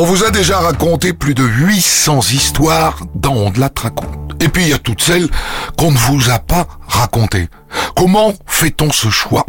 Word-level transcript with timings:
On 0.00 0.04
vous 0.04 0.22
a 0.22 0.30
déjà 0.30 0.60
raconté 0.60 1.12
plus 1.12 1.34
de 1.34 1.42
800 1.42 2.20
histoires 2.32 3.00
dans 3.16 3.34
On 3.34 3.50
de 3.50 3.58
la 3.58 3.68
raconte. 3.74 4.40
Et 4.40 4.48
puis 4.48 4.62
il 4.62 4.68
y 4.68 4.72
a 4.72 4.78
toutes 4.78 5.02
celles 5.02 5.28
qu'on 5.76 5.90
ne 5.90 5.98
vous 5.98 6.30
a 6.30 6.38
pas 6.38 6.68
racontées. 6.86 7.48
Comment 7.96 8.32
fait-on 8.46 8.92
ce 8.92 9.10
choix? 9.10 9.44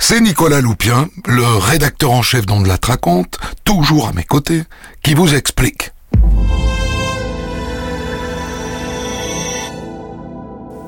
C'est 0.00 0.20
Nicolas 0.20 0.60
Loupien, 0.60 1.08
le 1.26 1.46
rédacteur 1.46 2.10
en 2.10 2.22
chef 2.22 2.44
d'On 2.44 2.60
de 2.60 2.66
la 2.66 2.76
raconte, 2.84 3.38
toujours 3.64 4.08
à 4.08 4.12
mes 4.12 4.24
côtés, 4.24 4.64
qui 5.04 5.14
vous 5.14 5.32
explique. 5.32 5.92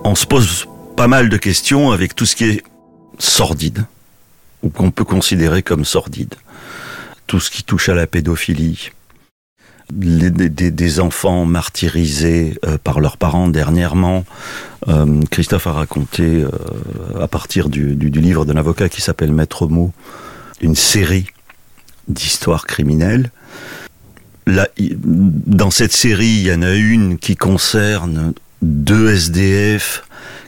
On 0.02 0.16
se 0.16 0.26
pose 0.26 0.66
pas 0.96 1.08
mal 1.08 1.28
de 1.28 1.36
questions 1.36 1.90
avec 1.90 2.16
tout 2.16 2.24
ce 2.24 2.34
qui 2.34 2.44
est 2.44 2.64
sordide, 3.18 3.84
ou 4.62 4.70
qu'on 4.70 4.90
peut 4.90 5.04
considérer 5.04 5.62
comme 5.62 5.84
sordide. 5.84 6.34
Tout 7.26 7.38
ce 7.38 7.50
qui 7.50 7.62
touche 7.62 7.88
à 7.88 7.94
la 7.94 8.06
pédophilie, 8.06 8.90
des, 9.92 11.00
enfants 11.00 11.44
martyrisés 11.44 12.58
euh, 12.64 12.78
par 12.82 13.00
leurs 13.00 13.18
parents 13.18 13.48
dernièrement. 13.48 14.24
Euh, 14.88 15.20
Christophe 15.30 15.66
a 15.66 15.72
raconté, 15.72 16.22
euh, 16.24 16.50
à 17.20 17.28
partir 17.28 17.68
du, 17.68 17.94
livre 17.94 18.44
d'un 18.44 18.56
avocat 18.56 18.88
qui 18.88 19.00
s'appelle 19.00 19.32
Maître 19.32 19.66
Mot, 19.66 19.92
une 20.60 20.74
série 20.74 21.26
d'histoires 22.08 22.66
criminelles. 22.66 23.30
Là, 24.46 24.68
dans 24.78 25.70
cette 25.70 25.92
série, 25.92 26.26
il 26.26 26.46
y 26.46 26.52
en 26.52 26.62
a 26.62 26.72
une 26.72 27.18
qui 27.18 27.36
concerne 27.36 28.32
deux 28.62 29.10
SDF 29.10 30.04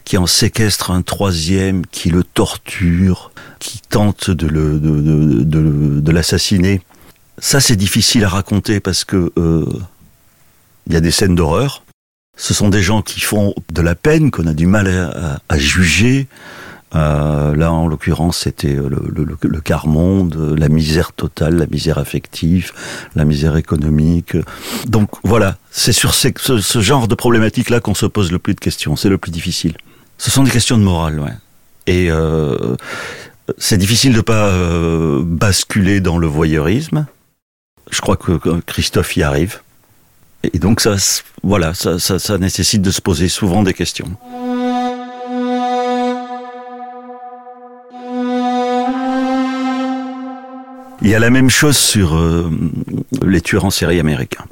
qui 0.09 0.17
en 0.17 0.25
séquestrent 0.25 0.89
un 0.89 1.03
troisième, 1.03 1.85
qui 1.85 2.09
le 2.09 2.23
torture, 2.23 3.31
qui 3.59 3.79
tente 3.79 4.31
de 4.31 4.47
l'assassiner. 6.09 6.77
De, 6.77 6.79
de, 6.79 6.83
ça, 7.37 7.59
c'est 7.59 7.75
difficile 7.75 8.23
à 8.23 8.29
raconter 8.29 8.79
parce 8.79 9.05
que 9.05 9.31
euh, 9.37 9.71
il 10.87 10.93
y 10.93 10.95
a 10.95 10.99
des 10.99 11.11
scènes 11.11 11.35
d'horreur. 11.35 11.83
Ce 12.35 12.55
sont 12.55 12.69
des 12.69 12.81
gens 12.81 13.03
qui 13.03 13.19
font 13.19 13.53
de 13.71 13.83
la 13.83 13.93
peine, 13.93 14.31
qu'on 14.31 14.47
a 14.47 14.55
du 14.55 14.65
mal 14.65 14.87
à, 15.47 15.57
juger. 15.59 16.27
Euh, 16.95 17.55
là, 17.55 17.71
en 17.71 17.85
l'occurrence, 17.87 18.39
c'était 18.39 18.73
le, 18.73 18.89
le, 19.15 19.37
le, 19.39 19.61
quart 19.61 19.85
monde, 19.85 20.55
la 20.57 20.69
misère 20.69 21.13
totale, 21.13 21.55
la 21.55 21.67
misère 21.67 21.99
affective, 21.99 22.71
la 23.13 23.25
misère 23.25 23.57
économique. 23.57 24.35
Donc 24.87 25.11
voilà, 25.23 25.59
c'est 25.69 25.93
sur 25.93 26.15
ce, 26.15 26.29
ce, 26.35 26.81
genre 26.81 27.07
de 27.07 27.13
problématique-là 27.13 27.79
qu'on 27.79 27.93
se 27.93 28.07
pose 28.07 28.31
le 28.31 28.39
plus 28.39 28.55
de 28.55 28.59
questions. 28.59 28.95
C'est 28.95 29.09
le 29.09 29.19
plus 29.19 29.29
difficile. 29.29 29.77
Ce 30.19 30.29
sont 30.29 30.43
des 30.43 30.51
questions 30.51 30.77
de 30.77 30.83
morale, 30.83 31.19
ouais. 31.19 31.33
Et 31.87 32.11
euh, 32.11 32.75
c'est 33.57 33.77
difficile 33.77 34.13
de 34.13 34.21
pas 34.21 34.49
euh, 34.49 35.21
basculer 35.23 36.01
dans 36.01 36.17
le 36.17 36.27
voyeurisme. 36.27 37.07
Je 37.89 38.01
crois 38.01 38.17
que 38.17 38.33
Christophe 38.67 39.15
y 39.17 39.23
arrive. 39.23 39.61
Et 40.43 40.59
donc 40.59 40.81
ça, 40.81 40.95
voilà, 41.41 41.73
ça, 41.73 41.99
ça, 41.99 42.19
ça 42.19 42.37
nécessite 42.37 42.81
de 42.81 42.91
se 42.91 43.01
poser 43.01 43.29
souvent 43.29 43.63
des 43.63 43.73
questions. 43.73 44.11
Il 51.01 51.07
y 51.07 51.15
a 51.15 51.19
la 51.19 51.29
même 51.29 51.49
chose 51.49 51.77
sur 51.77 52.17
euh, 52.17 52.51
les 53.25 53.39
tueurs 53.39 53.63
en 53.63 53.69
série 53.69 53.99
américains. 54.01 54.45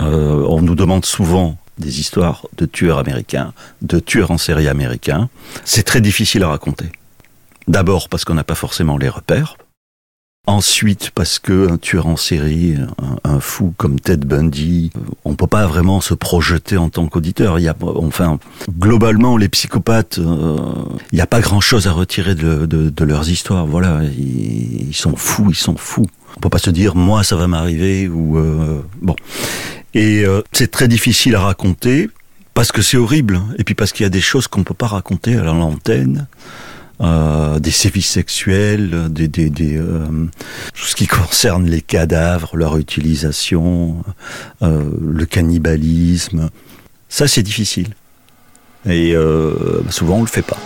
Euh, 0.00 0.44
on 0.46 0.60
nous 0.60 0.74
demande 0.74 1.06
souvent 1.06 1.56
des 1.78 2.00
histoires 2.00 2.46
de 2.56 2.66
tueurs 2.66 2.98
américains, 2.98 3.52
de 3.82 3.98
tueurs 3.98 4.30
en 4.30 4.38
série 4.38 4.68
américains. 4.68 5.28
C'est 5.64 5.84
très 5.84 6.00
difficile 6.00 6.42
à 6.42 6.48
raconter. 6.48 6.86
D'abord 7.66 8.08
parce 8.08 8.24
qu'on 8.24 8.34
n'a 8.34 8.44
pas 8.44 8.54
forcément 8.54 8.96
les 8.96 9.08
repères. 9.08 9.56
Ensuite, 10.46 11.10
parce 11.10 11.38
que 11.38 11.70
un 11.70 11.76
tueur 11.76 12.06
en 12.06 12.16
série, 12.16 12.74
un, 13.22 13.38
fou 13.38 13.74
comme 13.76 14.00
Ted 14.00 14.24
Bundy, 14.24 14.90
on 15.26 15.34
peut 15.34 15.46
pas 15.46 15.66
vraiment 15.66 16.00
se 16.00 16.14
projeter 16.14 16.78
en 16.78 16.88
tant 16.88 17.06
qu'auditeur. 17.06 17.58
Il 17.58 17.64
y 17.64 17.68
a, 17.68 17.76
enfin, 17.82 18.38
globalement, 18.78 19.36
les 19.36 19.50
psychopathes, 19.50 20.18
euh, 20.18 20.56
il 21.12 21.16
n'y 21.16 21.20
a 21.20 21.26
pas 21.26 21.40
grand-chose 21.40 21.86
à 21.86 21.92
retirer 21.92 22.34
de, 22.34 23.04
leurs 23.04 23.28
histoires. 23.28 23.66
Voilà, 23.66 24.00
ils, 24.04 24.94
sont 24.94 25.16
fous, 25.16 25.48
ils 25.50 25.54
sont 25.54 25.76
fous. 25.76 26.06
On 26.38 26.40
peut 26.40 26.48
pas 26.48 26.56
se 26.56 26.70
dire, 26.70 26.96
moi, 26.96 27.24
ça 27.24 27.36
va 27.36 27.46
m'arriver 27.46 28.08
ou 28.08 28.38
euh, 28.38 28.80
bon. 29.02 29.16
Et 29.94 30.24
euh, 30.24 30.42
c'est 30.52 30.70
très 30.70 30.88
difficile 30.88 31.34
à 31.34 31.40
raconter 31.40 32.10
parce 32.54 32.72
que 32.72 32.82
c'est 32.82 32.96
horrible, 32.96 33.40
et 33.56 33.64
puis 33.64 33.74
parce 33.74 33.92
qu'il 33.92 34.02
y 34.02 34.06
a 34.06 34.10
des 34.10 34.20
choses 34.20 34.48
qu'on 34.48 34.64
peut 34.64 34.74
pas 34.74 34.88
raconter 34.88 35.36
à 35.36 35.44
l'antenne. 35.44 36.26
Euh, 37.00 37.60
des 37.60 37.70
sévices 37.70 38.10
sexuels, 38.10 38.90
euh, 38.92 40.26
tout 40.74 40.84
ce 40.84 40.96
qui 40.96 41.06
concerne 41.08 41.66
les 41.66 41.80
cadavres, 41.80 42.56
leur 42.56 42.76
utilisation, 42.76 44.02
le 44.60 45.24
cannibalisme. 45.24 46.50
Ça, 47.08 47.28
c'est 47.28 47.44
difficile. 47.44 47.94
Et 48.84 49.14
souvent, 49.90 50.16
on 50.16 50.22
le 50.22 50.26
fait 50.26 50.42
pas. 50.42 50.58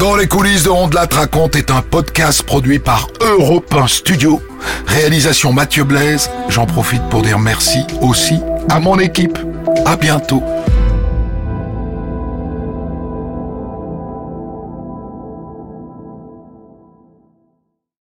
Dans 0.00 0.16
les 0.16 0.26
coulisses 0.26 0.62
de 0.62 0.70
Rondelat 0.70 1.08
raconte 1.12 1.56
est 1.56 1.70
un 1.70 1.82
podcast 1.82 2.42
produit 2.42 2.78
par 2.78 3.08
Europe 3.20 3.74
1 3.74 3.86
Studio. 3.86 4.40
Réalisation 4.86 5.52
Mathieu 5.52 5.84
Blaise. 5.84 6.30
J'en 6.48 6.64
profite 6.64 7.02
pour 7.10 7.20
dire 7.20 7.38
merci 7.38 7.80
aussi 8.00 8.40
à 8.70 8.80
mon 8.80 8.98
équipe. 8.98 9.38
À 9.84 9.96
bientôt. 9.96 10.42